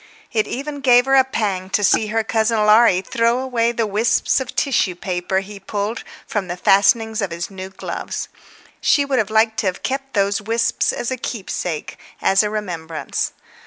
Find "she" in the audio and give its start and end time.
8.81-9.05